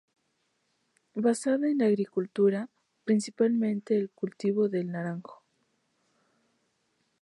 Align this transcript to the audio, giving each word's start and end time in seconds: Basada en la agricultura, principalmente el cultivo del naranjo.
Basada 1.13 1.69
en 1.69 1.77
la 1.77 1.85
agricultura, 1.85 2.71
principalmente 3.03 3.95
el 3.95 4.09
cultivo 4.09 4.67
del 4.67 4.91
naranjo. 4.91 5.43